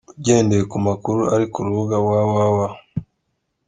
[0.19, 2.59] Ugendeye ku makuru ari ku rubuga www.